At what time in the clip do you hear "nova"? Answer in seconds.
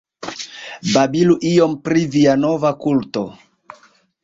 2.47-2.73